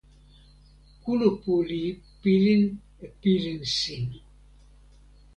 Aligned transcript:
kulupu 1.01 1.53
li 1.69 1.81
pilin 2.21 2.63
e 3.05 3.07
pilin 3.21 3.61
sin. 3.77 4.05